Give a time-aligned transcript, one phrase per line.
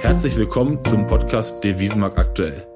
[0.00, 2.66] Herzlich willkommen zum Podcast Devisenmarkt aktuell.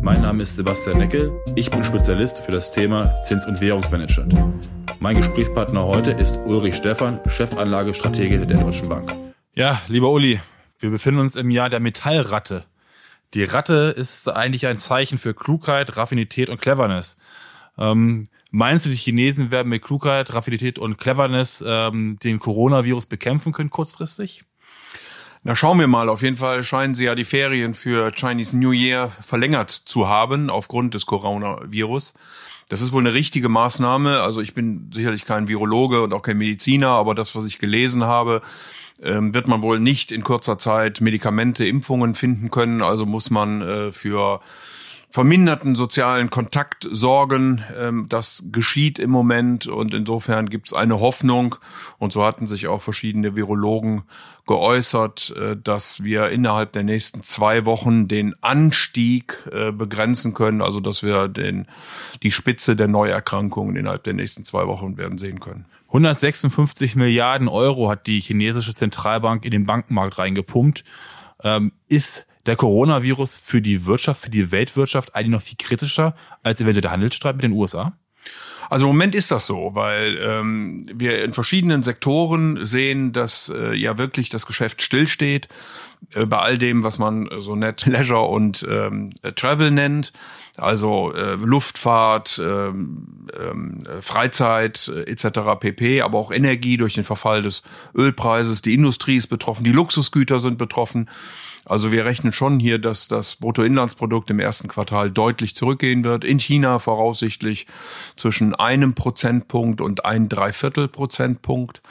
[0.00, 4.70] Mein Name ist Sebastian Neckel, ich bin Spezialist für das Thema Zins- und Währungsmanagement.
[5.00, 9.12] Mein Gesprächspartner heute ist Ulrich Stephan, Chefanlagestratege der Deutschen Bank.
[9.54, 10.40] Ja, lieber Uli,
[10.78, 12.64] wir befinden uns im Jahr der Metallratte.
[13.34, 17.16] Die Ratte ist eigentlich ein Zeichen für Klugheit, Raffinität und Cleverness.
[17.76, 23.52] Ähm, meinst du, die Chinesen werden mit Klugheit, Raffinität und Cleverness ähm, den Coronavirus bekämpfen
[23.52, 24.44] können kurzfristig?
[25.44, 26.08] Na, schauen wir mal.
[26.08, 30.50] Auf jeden Fall scheinen sie ja die Ferien für Chinese New Year verlängert zu haben
[30.50, 32.14] aufgrund des Coronavirus.
[32.68, 34.20] Das ist wohl eine richtige Maßnahme.
[34.20, 38.04] Also ich bin sicherlich kein Virologe und auch kein Mediziner, aber das, was ich gelesen
[38.04, 38.42] habe,
[39.02, 42.82] ähm, wird man wohl nicht in kurzer Zeit Medikamente, Impfungen finden können.
[42.82, 44.40] Also muss man äh, für
[45.10, 47.64] verminderten sozialen Kontakt sorgen.
[47.78, 51.56] Ähm, das geschieht im Moment und insofern gibt es eine Hoffnung.
[51.98, 54.02] Und so hatten sich auch verschiedene Virologen
[54.46, 60.80] geäußert, äh, dass wir innerhalb der nächsten zwei Wochen den Anstieg äh, begrenzen können, also
[60.80, 61.66] dass wir den,
[62.22, 65.64] die Spitze der Neuerkrankungen innerhalb der nächsten zwei Wochen werden sehen können.
[65.88, 70.84] 156 Milliarden Euro hat die chinesische Zentralbank in den Bankenmarkt reingepumpt.
[71.42, 76.60] Ähm, ist der Coronavirus für die Wirtschaft, für die Weltwirtschaft eigentlich noch viel kritischer als
[76.60, 77.92] eventuell der Handelsstreit mit den USA?
[78.70, 83.74] Also im Moment ist das so, weil ähm, wir in verschiedenen Sektoren sehen, dass äh,
[83.74, 85.48] ja wirklich das Geschäft stillsteht.
[86.14, 90.12] Äh, bei all dem, was man so nett Leisure und ähm, Travel nennt,
[90.56, 95.60] also äh, Luftfahrt, ähm, ähm, Freizeit äh, etc.
[95.60, 97.62] pp, aber auch Energie durch den Verfall des
[97.94, 98.62] Ölpreises.
[98.62, 101.08] Die Industrie ist betroffen, die Luxusgüter sind betroffen.
[101.64, 106.24] Also wir rechnen schon hier, dass das Bruttoinlandsprodukt im ersten Quartal deutlich zurückgehen wird.
[106.24, 107.66] In China voraussichtlich
[108.16, 111.82] zwischen einem Prozentpunkt und ein Dreiviertel Prozentpunkt.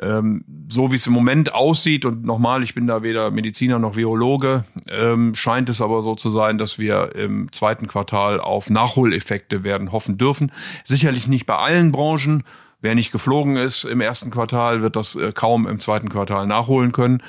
[0.00, 3.96] Ähm, so wie es im Moment aussieht, und nochmal, ich bin da weder Mediziner noch
[3.96, 9.64] Virologe, ähm, scheint es aber so zu sein, dass wir im zweiten Quartal auf Nachholeffekte
[9.64, 10.52] werden hoffen dürfen.
[10.84, 12.44] Sicherlich nicht bei allen Branchen,
[12.82, 16.92] Wer nicht geflogen ist im ersten Quartal, wird das äh, kaum im zweiten Quartal nachholen
[16.92, 17.22] können,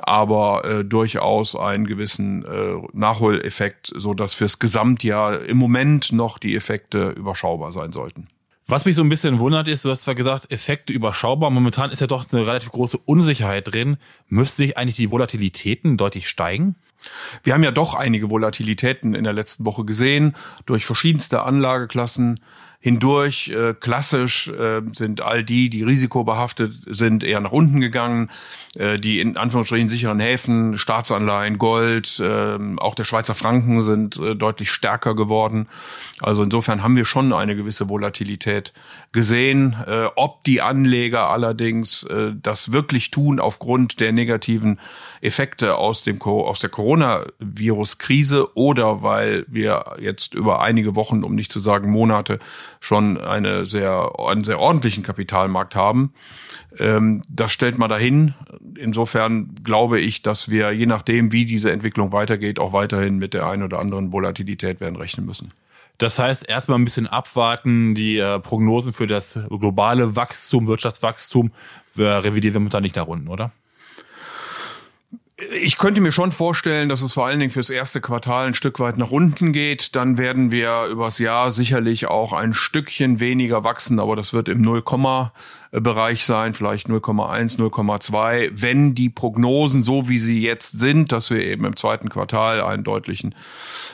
[0.00, 6.56] aber äh, durchaus einen gewissen äh, Nachholeffekt, so dass fürs Gesamtjahr im Moment noch die
[6.56, 8.26] Effekte überschaubar sein sollten.
[8.68, 11.50] Was mich so ein bisschen wundert ist, du hast zwar gesagt, Effekte überschaubar.
[11.50, 13.96] Momentan ist ja doch eine relativ große Unsicherheit drin.
[14.26, 16.74] Müsste sich eigentlich die Volatilitäten deutlich steigen?
[17.44, 20.34] Wir haben ja doch einige Volatilitäten in der letzten Woche gesehen
[20.64, 22.40] durch verschiedenste Anlageklassen
[22.86, 23.48] hindurch.
[23.48, 28.30] Äh, klassisch äh, sind all die, die risikobehaftet sind, eher nach unten gegangen.
[28.78, 34.36] Äh, die in Anführungsstrichen sicheren Häfen, Staatsanleihen, Gold, äh, auch der Schweizer Franken sind äh,
[34.36, 35.66] deutlich stärker geworden.
[36.20, 38.72] Also insofern haben wir schon eine gewisse Volatilität
[39.10, 39.74] gesehen.
[39.84, 44.78] Äh, ob die Anleger allerdings äh, das wirklich tun aufgrund der negativen
[45.20, 51.50] Effekte aus dem aus der Coronavirus-Krise oder weil wir jetzt über einige Wochen, um nicht
[51.50, 52.38] zu sagen Monate,
[52.80, 56.12] schon eine sehr, einen sehr ordentlichen Kapitalmarkt haben.
[56.78, 58.34] Ähm, das stellt man dahin.
[58.78, 63.46] Insofern glaube ich, dass wir, je nachdem, wie diese Entwicklung weitergeht, auch weiterhin mit der
[63.46, 65.52] einen oder anderen Volatilität werden rechnen müssen.
[65.98, 71.52] Das heißt, erstmal ein bisschen abwarten, die äh, Prognosen für das globale Wachstum, Wirtschaftswachstum,
[71.94, 73.52] wir revidieren wir momentan nicht nach unten, oder?
[75.60, 78.80] Ich könnte mir schon vorstellen, dass es vor allen Dingen fürs erste Quartal ein Stück
[78.80, 79.94] weit nach unten geht.
[79.94, 84.62] Dann werden wir übers Jahr sicherlich auch ein Stückchen weniger wachsen, aber das wird im
[84.62, 84.82] 0,
[85.70, 91.42] Bereich sein, vielleicht 0,1, 0,2, wenn die Prognosen so wie sie jetzt sind, dass wir
[91.42, 93.34] eben im zweiten Quartal einen deutlichen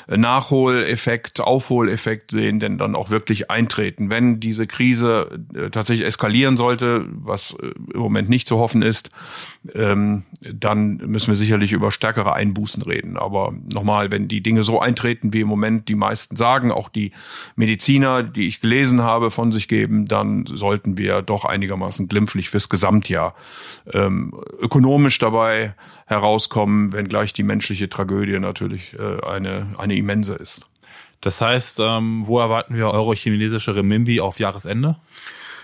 [0.08, 4.10] Nachholeffekt, Aufholeffekt sehen, denn dann auch wirklich eintreten.
[4.10, 9.10] Wenn diese Krise äh, tatsächlich eskalieren sollte, was äh, im Moment nicht zu hoffen ist,
[9.74, 13.16] ähm, dann müssen wir sicherlich über stärkere Einbußen reden.
[13.16, 17.12] Aber nochmal, wenn die Dinge so eintreten, wie im Moment die meisten sagen, auch die
[17.56, 22.68] Mediziner, die ich gelesen habe, von sich geben, dann sollten wir doch einigermaßen glimpflich fürs
[22.68, 23.34] Gesamtjahr
[23.92, 25.74] ähm, ökonomisch dabei
[26.06, 30.62] herauskommen, wenngleich die menschliche Tragödie natürlich äh, eine, eine immense ist.
[31.20, 34.96] Das heißt, ähm, wo erwarten wir euro-chinesische Renminbi auf Jahresende?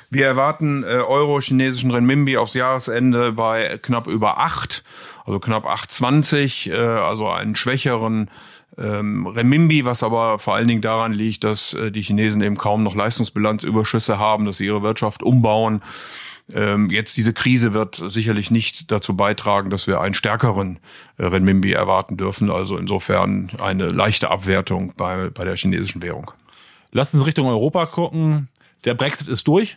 [0.08, 4.84] Wir erwarten äh, euro-chinesischen Renminbi aufs Jahresende bei knapp über acht,
[5.26, 8.30] also knapp 8,20, äh, also einen schwächeren
[8.76, 12.82] ähm, Renminbi, was aber vor allen Dingen daran liegt, dass äh, die Chinesen eben kaum
[12.82, 15.80] noch Leistungsbilanzüberschüsse haben, dass sie ihre Wirtschaft umbauen
[16.54, 20.78] ähm, jetzt diese Krise wird sicherlich nicht dazu beitragen, dass wir einen stärkeren
[21.18, 22.50] äh, Renminbi erwarten dürfen.
[22.50, 26.30] Also insofern eine leichte Abwertung bei, bei der chinesischen Währung.
[26.90, 28.48] Lass uns Richtung Europa gucken.
[28.84, 29.76] Der Brexit ist durch.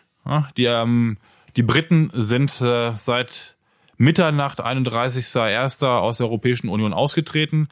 [0.55, 1.17] Die, ähm,
[1.57, 3.55] die Briten sind äh, seit
[4.01, 5.85] Mitternacht, 31.01.
[5.85, 7.69] aus der Europäischen Union ausgetreten.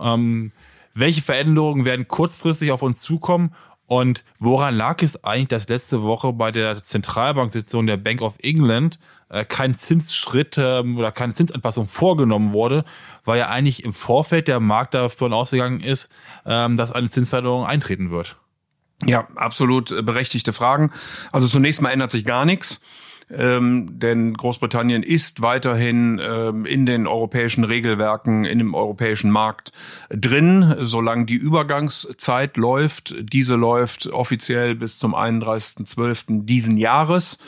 [0.00, 0.52] Ähm,
[0.94, 3.54] welche Veränderungen werden kurzfristig auf uns zukommen
[3.86, 8.98] und woran lag es eigentlich, dass letzte Woche bei der Zentralbanksitzung der Bank of England
[9.28, 12.84] äh, kein Zinsschritt ähm, oder keine Zinsanpassung vorgenommen wurde,
[13.24, 16.10] weil ja eigentlich im Vorfeld der Markt davon ausgegangen ist,
[16.46, 18.36] ähm, dass eine Zinsveränderung eintreten wird?
[19.04, 20.90] Ja, absolut berechtigte Fragen.
[21.30, 22.80] Also zunächst mal ändert sich gar nichts
[23.30, 29.72] ähm, denn Großbritannien ist weiterhin ähm, in den europäischen Regelwerken, in dem europäischen Markt
[30.10, 33.14] drin, solange die Übergangszeit läuft.
[33.20, 36.44] Diese läuft offiziell bis zum 31.12.
[36.44, 37.38] diesen Jahres.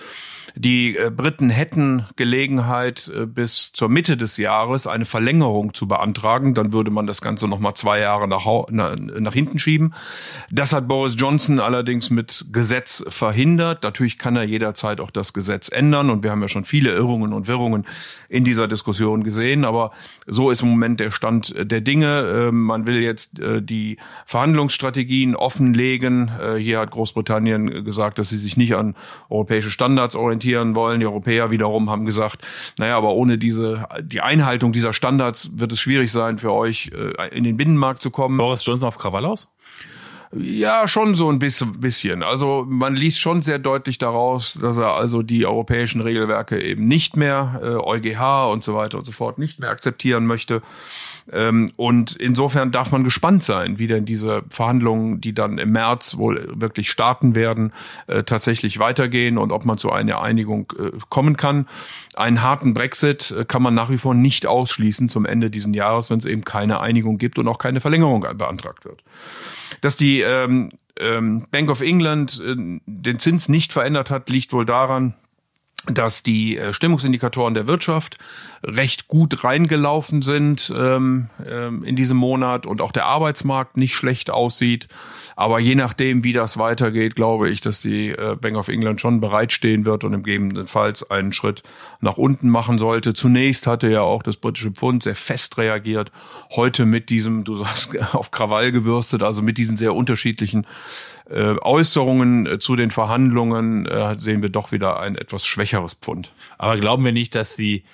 [0.55, 6.55] Die äh, Briten hätten Gelegenheit, äh, bis zur Mitte des Jahres eine Verlängerung zu beantragen.
[6.55, 9.95] Dann würde man das Ganze nochmal zwei Jahre nach, nach hinten schieben.
[10.51, 13.83] Das hat Boris Johnson allerdings mit Gesetz verhindert.
[13.83, 16.11] Natürlich kann er jederzeit auch das Gesetz ändern.
[16.11, 17.87] Und wir haben ja schon viele Irrungen und Wirrungen
[18.29, 19.65] in dieser Diskussion gesehen.
[19.65, 19.91] Aber
[20.27, 22.49] so ist im Moment der Stand der Dinge.
[22.49, 26.31] Ähm, man will jetzt äh, die Verhandlungsstrategien offenlegen.
[26.59, 28.95] Hier hat Großbritannien gesagt, dass sie sich nicht an
[29.29, 31.01] europäische Standards orientieren orientieren wollen.
[31.01, 32.47] Die Europäer wiederum haben gesagt,
[32.79, 37.37] naja, aber ohne diese, die Einhaltung dieser Standards wird es schwierig sein für euch, äh,
[37.37, 38.39] in den Binnenmarkt zu kommen.
[38.39, 39.49] Boris Johnson auf Krawall aus?
[40.31, 42.23] Ja, schon so ein bisschen.
[42.23, 47.17] Also man liest schon sehr deutlich daraus, dass er also die europäischen Regelwerke eben nicht
[47.17, 50.61] mehr, äh, EuGH und so weiter und so fort, nicht mehr akzeptieren möchte.
[51.33, 56.19] Ähm, und insofern darf man gespannt sein, wie denn diese Verhandlungen, die dann im März
[56.19, 57.73] wohl wirklich starten werden,
[58.07, 61.67] äh, tatsächlich weitergehen und ob man zu einer Einigung äh, kommen kann.
[62.17, 66.11] Einen harten Brexit äh, kann man nach wie vor nicht ausschließen zum Ende diesen Jahres,
[66.11, 69.03] wenn es eben keine Einigung gibt und auch keine Verlängerung beantragt wird
[69.81, 72.55] dass die ähm, ähm, Bank of England äh,
[72.87, 75.15] den Zins nicht verändert hat, liegt wohl daran,
[75.87, 78.19] dass die äh, Stimmungsindikatoren der Wirtschaft
[78.65, 84.31] recht gut reingelaufen sind ähm, ähm, in diesem Monat und auch der Arbeitsmarkt nicht schlecht
[84.31, 84.89] aussieht.
[85.37, 89.21] Aber je nachdem, wie das weitergeht, glaube ich, dass die äh, Bank of England schon
[89.21, 91.63] bereitstehen wird und im gegebenenfalls einen Schritt
[92.01, 93.15] nach unten machen sollte.
[93.15, 96.13] Zunächst hatte ja auch das britische Pfund sehr fest reagiert.
[96.51, 100.67] Heute mit diesem, du sagst, auf Krawall gebürstet, also mit diesen sehr unterschiedlichen
[101.31, 106.33] äh, Äußerungen äh, zu den Verhandlungen äh, sehen wir doch wieder ein etwas schwächeres Pfund.
[106.57, 107.85] Aber glauben wir nicht, dass die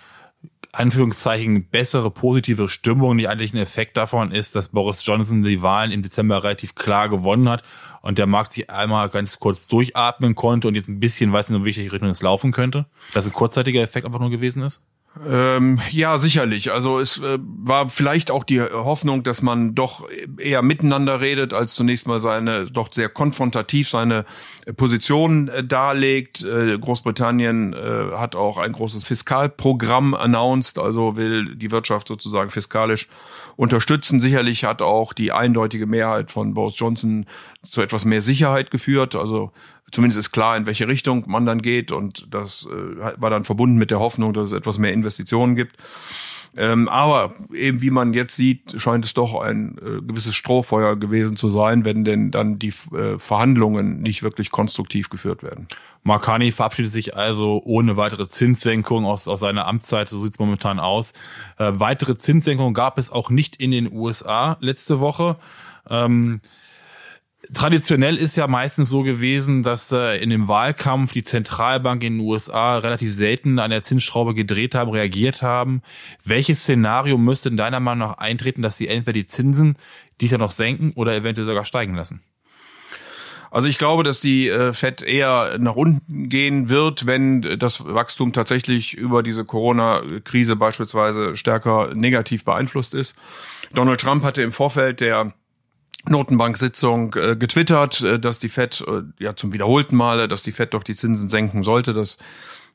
[0.73, 5.93] Anführungszeichen bessere, positive Stimmung nicht eigentlich ein Effekt davon ist, dass Boris Johnson die Wahlen
[5.93, 7.63] im Dezember relativ klar gewonnen hat
[8.03, 11.65] und der Markt sich einmal ganz kurz durchatmen konnte und jetzt ein bisschen weiß, in
[11.65, 12.87] welche Richtung es laufen könnte?
[13.13, 14.83] Dass ein kurzzeitiger Effekt einfach nur gewesen ist?
[15.25, 16.73] Ähm, ja, sicherlich.
[16.73, 20.09] Also es äh, war vielleicht auch die Hoffnung, dass man doch
[20.39, 24.25] eher miteinander redet, als zunächst mal seine doch sehr konfrontativ seine
[24.77, 26.43] Position äh, darlegt.
[26.43, 33.09] Äh, Großbritannien äh, hat auch ein großes Fiskalprogramm announced, also will die Wirtschaft sozusagen fiskalisch
[33.55, 34.19] unterstützen.
[34.19, 37.27] Sicherlich hat auch die eindeutige Mehrheit von Boris Johnson
[37.63, 39.15] zu etwas mehr Sicherheit geführt.
[39.15, 39.53] Also
[39.93, 43.77] zumindest ist klar, in welche Richtung man dann geht und das äh, war dann verbunden
[43.77, 45.77] mit der Hoffnung, dass es etwas mehr Investitionen gibt.
[46.57, 51.37] Ähm, aber eben wie man jetzt sieht, scheint es doch ein äh, gewisses Strohfeuer gewesen
[51.37, 55.67] zu sein, wenn denn dann die äh, Verhandlungen nicht wirklich konstruktiv geführt werden.
[56.05, 60.79] Marcani verabschiedet sich also ohne weitere Zinssenkung aus, aus seiner Amtszeit, so sieht es momentan
[60.79, 61.13] aus.
[61.59, 65.37] Äh, weitere Zinssenkungen gab es auch nicht in den USA letzte Woche.
[65.91, 66.41] Ähm,
[67.53, 72.27] Traditionell ist ja meistens so gewesen, dass äh, in dem Wahlkampf die Zentralbank in den
[72.27, 75.83] USA relativ selten an der Zinsschraube gedreht haben, reagiert haben.
[76.25, 79.77] Welches Szenario müsste in deiner Meinung nach eintreten, dass sie entweder die Zinsen
[80.21, 82.23] dies ja noch senken oder eventuell sogar steigen lassen?
[83.51, 88.33] Also ich glaube, dass die äh, Fed eher nach unten gehen wird, wenn das Wachstum
[88.33, 93.15] tatsächlich über diese Corona-Krise beispielsweise stärker negativ beeinflusst ist.
[93.73, 95.35] Donald Trump hatte im Vorfeld der
[96.09, 100.75] Notenbank-Sitzung äh, getwittert, äh, dass die Fed äh, ja zum wiederholten Male, dass die Fed
[100.75, 101.95] doch die Zinsen senken sollte.
[101.95, 102.19] Das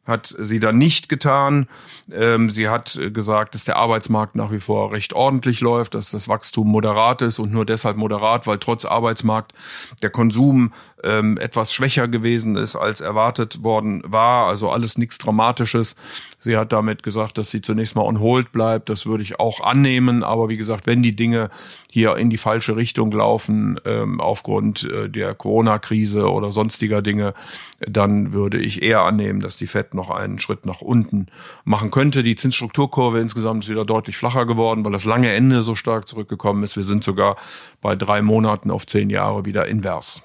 [0.09, 1.67] hat sie dann nicht getan.
[2.11, 6.11] Ähm, sie hat äh, gesagt, dass der Arbeitsmarkt nach wie vor recht ordentlich läuft, dass
[6.11, 9.53] das Wachstum moderat ist und nur deshalb moderat, weil trotz Arbeitsmarkt
[10.01, 10.73] der Konsum
[11.03, 14.47] ähm, etwas schwächer gewesen ist, als erwartet worden war.
[14.47, 15.95] Also alles nichts Dramatisches.
[16.39, 18.89] Sie hat damit gesagt, dass sie zunächst mal on hold bleibt.
[18.89, 20.23] Das würde ich auch annehmen.
[20.23, 21.49] Aber wie gesagt, wenn die Dinge
[21.89, 27.33] hier in die falsche Richtung laufen, ähm, aufgrund äh, der Corona-Krise oder sonstiger Dinge,
[27.79, 31.27] dann würde ich eher annehmen, dass die FED noch einen Schritt nach unten
[31.65, 32.23] machen könnte.
[32.23, 36.63] Die Zinsstrukturkurve insgesamt ist wieder deutlich flacher geworden, weil das lange Ende so stark zurückgekommen
[36.63, 36.77] ist.
[36.77, 37.35] Wir sind sogar
[37.81, 40.23] bei drei Monaten auf zehn Jahre wieder invers.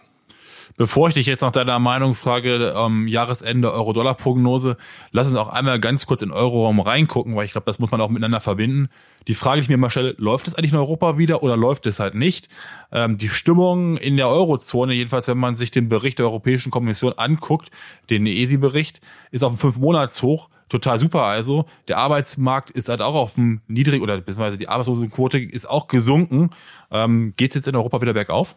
[0.76, 4.76] Bevor ich dich jetzt nach deiner Meinung frage, ähm, Jahresende Euro-Dollar-Prognose,
[5.12, 8.00] lass uns auch einmal ganz kurz in Euro-Raum reingucken, weil ich glaube, das muss man
[8.00, 8.88] auch miteinander verbinden.
[9.28, 11.86] Die Frage, die ich mir mal stelle, läuft es eigentlich in Europa wieder oder läuft
[11.86, 12.48] es halt nicht?
[12.90, 17.12] Ähm, die Stimmung in der Eurozone, jedenfalls wenn man sich den Bericht der Europäischen Kommission
[17.12, 17.70] anguckt,
[18.10, 19.00] den ESI-Bericht,
[19.30, 21.22] ist auf dem Fünf-Monats-Hoch total super.
[21.22, 25.86] Also der Arbeitsmarkt ist halt auch auf dem niedrig oder beziehungsweise die Arbeitslosenquote ist auch
[25.86, 26.50] gesunken.
[26.90, 28.56] Ähm, Geht es jetzt in Europa wieder bergauf?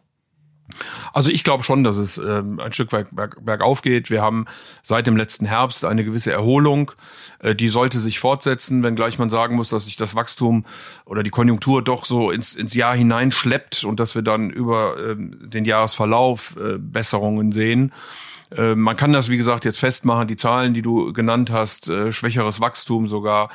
[1.14, 4.10] Also ich glaube schon, dass es ähm, ein Stück weit berg, bergauf geht.
[4.10, 4.46] Wir haben
[4.84, 6.92] seit dem letzten Herbst eine gewisse Erholung.
[7.40, 10.66] Äh, die sollte sich fortsetzen, wenngleich man sagen muss, dass sich das Wachstum
[11.06, 15.38] oder die Konjunktur doch so ins, ins Jahr hineinschleppt und dass wir dann über ähm,
[15.50, 17.94] den Jahresverlauf äh, Besserungen sehen.
[18.56, 22.12] Äh, man kann das, wie gesagt, jetzt festmachen, die Zahlen, die du genannt hast, äh,
[22.12, 23.50] schwächeres Wachstum sogar,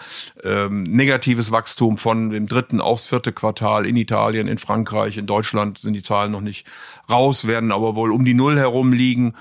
[0.44, 5.78] ähm, negatives Wachstum von dem dritten aufs vierte Quartal in Italien, in Frankreich, in Deutschland
[5.78, 6.66] sind die Zahlen noch nicht
[7.08, 9.34] raus, werden aber wohl um die Null herum liegen.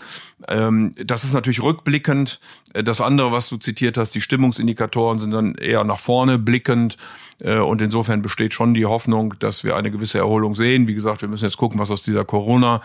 [0.47, 2.39] Ähm, das ist natürlich rückblickend.
[2.73, 6.97] Äh, das andere, was du zitiert hast, die Stimmungsindikatoren sind dann eher nach vorne blickend.
[7.39, 10.87] Äh, und insofern besteht schon die Hoffnung, dass wir eine gewisse Erholung sehen.
[10.87, 12.81] Wie gesagt, wir müssen jetzt gucken, was aus dieser Corona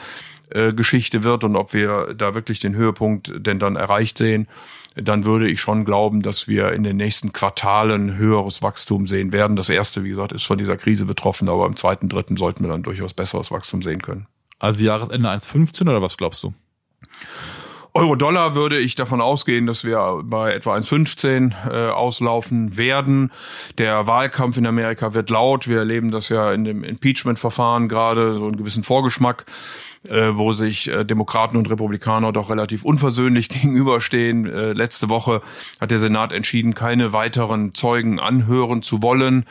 [0.76, 4.46] Geschichte wird und ob wir da wirklich den Höhepunkt denn dann erreicht sehen,
[4.94, 9.56] dann würde ich schon glauben, dass wir in den nächsten Quartalen höheres Wachstum sehen werden.
[9.56, 12.70] Das erste, wie gesagt, ist von dieser Krise betroffen, aber im zweiten, dritten sollten wir
[12.70, 14.28] dann durchaus besseres Wachstum sehen können.
[14.58, 16.54] Also Jahresende 1,15 oder was glaubst du?
[17.96, 23.32] Euro-Dollar würde ich davon ausgehen, dass wir bei etwa 1,15 äh, auslaufen werden.
[23.78, 25.66] Der Wahlkampf in Amerika wird laut.
[25.66, 29.46] Wir erleben das ja in dem Impeachment-Verfahren gerade, so einen gewissen Vorgeschmack,
[30.08, 34.46] äh, wo sich äh, Demokraten und Republikaner doch relativ unversöhnlich gegenüberstehen.
[34.46, 35.40] Äh, letzte Woche
[35.80, 39.46] hat der Senat entschieden, keine weiteren Zeugen anhören zu wollen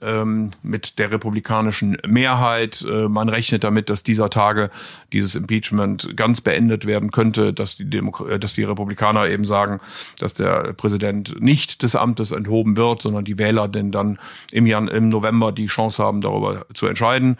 [0.00, 2.84] ähm, mit der republikanischen Mehrheit.
[2.88, 4.70] Äh, man rechnet damit, dass dieser Tage
[5.12, 9.80] dieses Impeachment ganz beendet werden könnte, dass die, Demo äh, dass die Republikaner eben sagen,
[10.18, 14.18] dass der Präsident nicht des Amtes enthoben wird, sondern die Wähler denn dann
[14.50, 17.36] im, Jan im November die Chance haben, darüber zu entscheiden.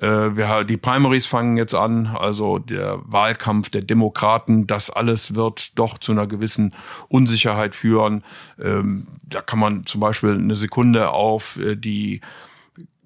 [0.00, 5.78] Äh, wir, die Primaries fangen jetzt an, also der Wahlkampf der Demokraten, das alles wird
[5.78, 6.74] doch zu einer gewissen
[7.08, 8.22] Unsicherheit führen.
[8.62, 11.87] Ähm, da kann man zum Beispiel eine Sekunde auf äh, die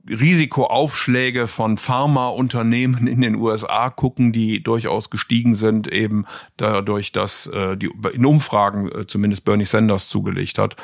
[0.09, 7.77] Risikoaufschläge von Pharmaunternehmen in den USA gucken, die durchaus gestiegen sind, eben dadurch, dass äh,
[7.77, 10.77] die in Umfragen äh, zumindest Bernie Sanders zugelegt hat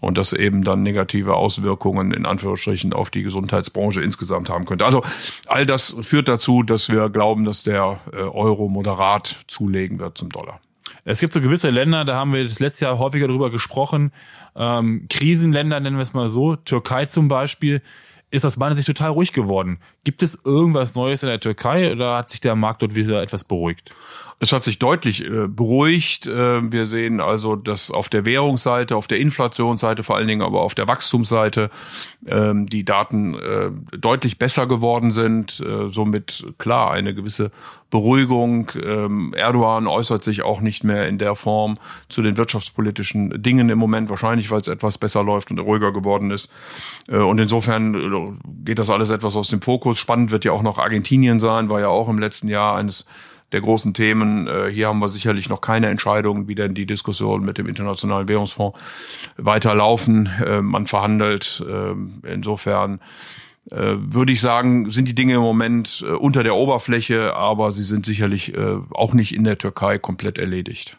[0.00, 4.84] und das eben dann negative Auswirkungen in Anführungsstrichen auf die Gesundheitsbranche insgesamt haben könnte.
[4.84, 5.02] Also
[5.46, 10.28] all das führt dazu, dass wir glauben, dass der äh, Euro moderat zulegen wird zum
[10.28, 10.60] Dollar.
[11.04, 14.12] Es gibt so gewisse Länder, da haben wir das letzte Jahr häufiger darüber gesprochen.
[14.54, 17.82] Ähm, Krisenländer nennen wir es mal so, Türkei zum Beispiel,
[18.30, 19.78] ist aus meiner Sicht total ruhig geworden.
[20.02, 23.44] Gibt es irgendwas Neues in der Türkei oder hat sich der Markt dort wieder etwas
[23.44, 23.92] beruhigt?
[24.40, 26.26] Es hat sich deutlich äh, beruhigt.
[26.26, 30.62] Äh, wir sehen also, dass auf der Währungsseite, auf der Inflationsseite, vor allen Dingen aber
[30.62, 31.70] auf der Wachstumsseite
[32.26, 35.60] äh, die Daten äh, deutlich besser geworden sind.
[35.60, 37.52] Äh, somit klar eine gewisse
[37.90, 38.70] Beruhigung.
[38.82, 41.78] Ähm, Erdogan äußert sich auch nicht mehr in der Form
[42.08, 46.30] zu den wirtschaftspolitischen Dingen im Moment, wahrscheinlich weil es etwas besser läuft und ruhiger geworden
[46.30, 46.50] ist.
[47.08, 49.98] Äh, und insofern äh, geht das alles etwas aus dem Fokus.
[49.98, 53.06] Spannend wird ja auch noch Argentinien sein, war ja auch im letzten Jahr eines
[53.52, 54.48] der großen Themen.
[54.48, 58.26] Äh, hier haben wir sicherlich noch keine Entscheidung, wie denn die Diskussion mit dem Internationalen
[58.26, 58.78] Währungsfonds
[59.36, 60.28] weiterlaufen.
[60.44, 61.64] Äh, man verhandelt.
[62.24, 63.00] Insofern
[63.70, 68.54] würde ich sagen, sind die Dinge im Moment unter der Oberfläche, aber sie sind sicherlich
[68.56, 70.98] auch nicht in der Türkei komplett erledigt.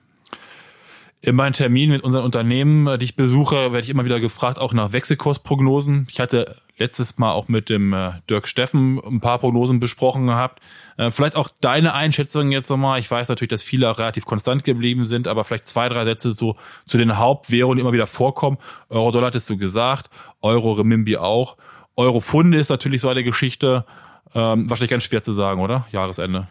[1.21, 4.71] In meinen Terminen mit unseren Unternehmen, die ich besuche, werde ich immer wieder gefragt, auch
[4.71, 6.07] nach Wechselkursprognosen.
[6.11, 10.61] Ich hatte letztes Mal auch mit dem äh, Dirk Steffen ein paar Prognosen besprochen gehabt.
[10.97, 12.99] Äh, vielleicht auch deine Einschätzung jetzt nochmal.
[12.99, 16.31] Ich weiß natürlich, dass viele auch relativ konstant geblieben sind, aber vielleicht zwei, drei Sätze
[16.31, 16.55] so
[16.85, 18.57] zu den Hauptwährungen, die immer wieder vorkommen.
[18.89, 20.09] Euro-Dollar hattest du gesagt,
[20.41, 21.57] Euro-Remimbi auch.
[21.97, 23.85] Euro-Funde ist natürlich so eine Geschichte.
[24.33, 25.87] Ähm, wahrscheinlich ganz schwer zu sagen, oder?
[25.91, 26.47] Jahresende.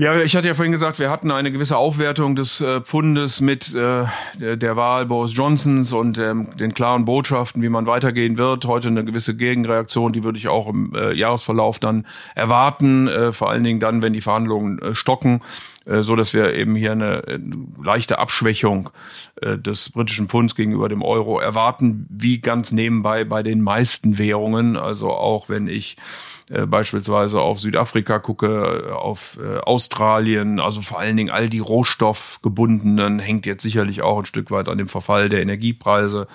[0.00, 3.74] Ja, ich hatte ja vorhin gesagt, wir hatten eine gewisse Aufwertung des äh, Pfundes mit
[3.74, 4.04] äh,
[4.38, 8.64] der, Wahl Boris Johnsons und ähm, den klaren Botschaften, wie man weitergehen wird.
[8.64, 13.50] Heute eine gewisse Gegenreaktion, die würde ich auch im äh, Jahresverlauf dann erwarten, äh, vor
[13.50, 15.40] allen Dingen dann, wenn die Verhandlungen äh, stocken,
[15.88, 17.38] so dass wir eben hier eine äh,
[17.82, 18.90] leichte Abschwächung
[19.40, 24.76] äh, des britischen Pfunds gegenüber dem Euro erwarten, wie ganz nebenbei bei den meisten Währungen.
[24.76, 25.96] Also auch wenn ich
[26.50, 31.58] äh, beispielsweise auf Südafrika gucke, äh, auf äh, Australien, also vor allen Dingen all die
[31.58, 36.26] Rohstoffgebundenen hängt jetzt sicherlich auch ein Stück weit an dem Verfall der Energiepreise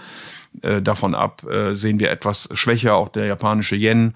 [0.62, 1.44] äh, davon ab.
[1.50, 4.14] Äh, sehen wir etwas schwächer, auch der japanische Yen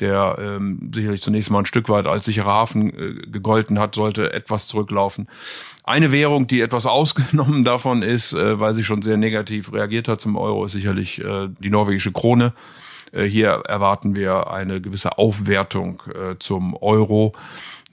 [0.00, 4.32] der ähm, sicherlich zunächst mal ein Stück weit als sicherer Hafen äh, gegolten hat, sollte
[4.32, 5.28] etwas zurücklaufen.
[5.84, 10.20] Eine Währung, die etwas ausgenommen davon ist, äh, weil sie schon sehr negativ reagiert hat
[10.20, 12.52] zum Euro, ist sicherlich äh, die norwegische Krone.
[13.14, 17.32] Äh, hier erwarten wir eine gewisse Aufwertung äh, zum Euro.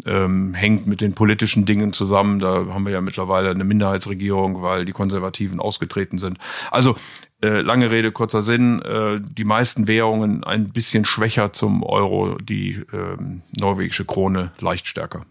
[0.05, 2.39] Ähm, hängt mit den politischen Dingen zusammen.
[2.39, 6.39] Da haben wir ja mittlerweile eine Minderheitsregierung, weil die Konservativen ausgetreten sind.
[6.71, 6.95] Also
[7.43, 12.71] äh, lange Rede, kurzer Sinn, äh, die meisten Währungen ein bisschen schwächer zum Euro, die
[12.71, 13.17] äh,
[13.59, 15.25] norwegische Krone leicht stärker.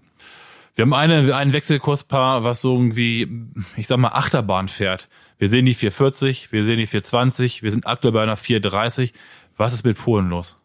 [0.74, 3.28] Wir haben eine, ein Wechselkurspaar, was so irgendwie,
[3.76, 5.08] ich sag mal, Achterbahn fährt.
[5.38, 9.12] Wir sehen die 440, wir sehen die 420, wir sind aktuell bei einer 430.
[9.60, 10.58] Was ist mit Polen los?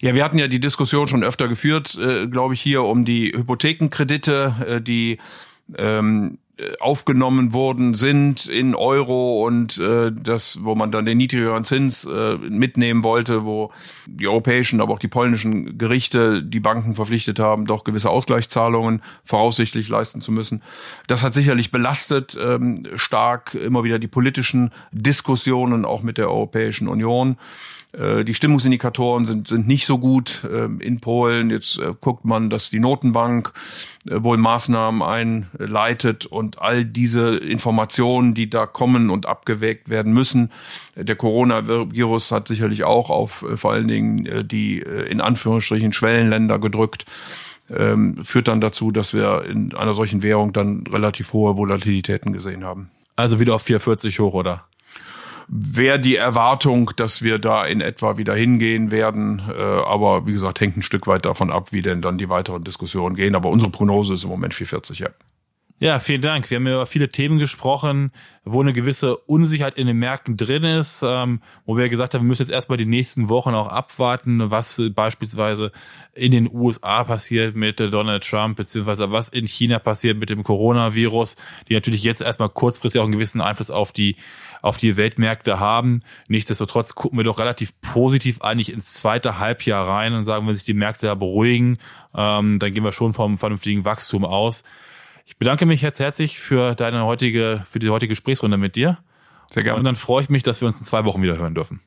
[0.00, 3.34] Ja, wir hatten ja die Diskussion schon öfter geführt, äh, glaube ich, hier um die
[3.36, 5.18] Hypothekenkredite, äh, die
[5.76, 11.64] ähm, äh, aufgenommen worden sind in Euro und äh, das, wo man dann den niedrigeren
[11.64, 13.72] Zins äh, mitnehmen wollte, wo
[14.06, 19.90] die europäischen, aber auch die polnischen Gerichte die Banken verpflichtet haben, doch gewisse Ausgleichszahlungen voraussichtlich
[19.90, 20.62] leisten zu müssen.
[21.08, 26.88] Das hat sicherlich belastet ähm, stark immer wieder die politischen Diskussionen auch mit der Europäischen
[26.88, 27.36] Union.
[27.96, 31.50] Äh, die Stimmungsindikatoren sind, sind nicht so gut ähm, in Polen.
[31.50, 33.52] Jetzt äh, guckt man, dass die Notenbank
[34.08, 40.50] äh, wohl Maßnahmen einleitet und all diese Informationen, die da kommen und abgewägt werden müssen.
[40.96, 47.04] Der Coronavirus hat sicherlich auch auf vor allen Dingen die in Anführungsstrichen Schwellenländer gedrückt.
[47.70, 52.62] Ähm, führt dann dazu, dass wir in einer solchen Währung dann relativ hohe Volatilitäten gesehen
[52.62, 52.90] haben.
[53.16, 54.64] Also wieder auf 440 hoch, oder?
[55.48, 59.42] Wäre die Erwartung, dass wir da in etwa wieder hingehen werden.
[59.48, 62.64] Äh, aber wie gesagt, hängt ein Stück weit davon ab, wie denn dann die weiteren
[62.64, 63.34] Diskussionen gehen.
[63.34, 65.08] Aber unsere Prognose ist im Moment 440, ja.
[65.80, 66.48] Ja, vielen Dank.
[66.50, 68.12] Wir haben über viele Themen gesprochen,
[68.44, 72.28] wo eine gewisse Unsicherheit in den Märkten drin ist, ähm, wo wir gesagt haben, wir
[72.28, 75.72] müssen jetzt erstmal die nächsten Wochen auch abwarten, was beispielsweise
[76.14, 81.34] in den USA passiert mit Donald Trump, beziehungsweise was in China passiert mit dem Coronavirus,
[81.68, 84.14] die natürlich jetzt erstmal kurzfristig auch einen gewissen Einfluss auf die,
[84.62, 86.02] auf die Weltmärkte haben.
[86.28, 90.64] Nichtsdestotrotz gucken wir doch relativ positiv eigentlich ins zweite Halbjahr rein und sagen, wenn sich
[90.64, 91.78] die Märkte da beruhigen,
[92.14, 94.62] ähm, dann gehen wir schon vom vernünftigen Wachstum aus.
[95.24, 98.98] Ich bedanke mich jetzt herzlich für deine heutige, für die heutige Gesprächsrunde mit dir.
[99.50, 99.78] Sehr gerne.
[99.78, 101.80] Und dann freue ich mich, dass wir uns in zwei Wochen wieder hören dürfen.